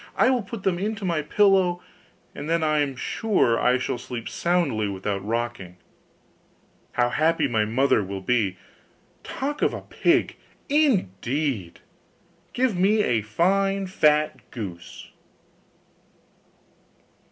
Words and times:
I 0.15 0.31
will 0.31 0.41
put 0.41 0.63
them 0.63 0.79
into 0.79 1.05
my 1.05 1.21
pillow, 1.21 1.79
and 2.33 2.49
then 2.49 2.63
I 2.63 2.79
am 2.79 2.95
sure 2.95 3.59
I 3.59 3.77
shall 3.77 3.99
sleep 3.99 4.27
soundly 4.27 4.87
without 4.87 5.23
rocking. 5.23 5.77
How 6.93 7.09
happy 7.11 7.47
my 7.47 7.65
mother 7.65 8.03
will 8.03 8.19
be! 8.21 8.57
Talk 9.23 9.61
of 9.61 9.75
a 9.75 9.81
pig, 9.81 10.37
indeed! 10.69 11.81
Give 12.51 12.75
me 12.75 13.03
a 13.03 13.21
fine 13.21 13.85
fat 13.85 14.49
goose. 14.49 15.11